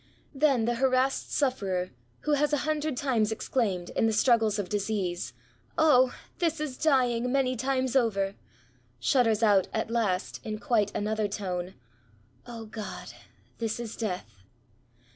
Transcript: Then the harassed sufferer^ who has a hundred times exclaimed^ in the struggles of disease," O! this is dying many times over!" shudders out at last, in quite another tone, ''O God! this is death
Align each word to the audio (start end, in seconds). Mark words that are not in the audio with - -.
Then 0.33 0.65
the 0.65 0.73
harassed 0.81 1.29
sufferer^ 1.29 1.91
who 2.21 2.31
has 2.33 2.51
a 2.53 2.57
hundred 2.65 2.97
times 2.97 3.31
exclaimed^ 3.31 3.91
in 3.91 4.07
the 4.07 4.13
struggles 4.13 4.57
of 4.57 4.67
disease," 4.67 5.33
O! 5.91 6.11
this 6.39 6.59
is 6.59 6.75
dying 6.75 7.31
many 7.31 7.55
times 7.55 7.95
over!" 7.95 8.33
shudders 8.99 9.43
out 9.43 9.67
at 9.71 9.91
last, 9.91 10.39
in 10.43 10.57
quite 10.57 10.89
another 10.95 11.27
tone, 11.27 11.75
''O 12.47 12.65
God! 12.71 13.13
this 13.59 13.79
is 13.79 13.95
death 13.95 14.43